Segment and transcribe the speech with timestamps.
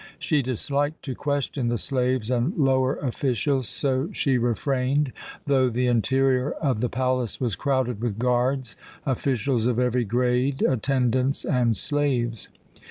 [0.17, 5.13] She disliked to question the slaves and lower officials, so she refrained,
[5.45, 8.75] though the interior of the palace was crowded with guards,
[9.05, 12.49] officials of every grade, attendants, and slaves.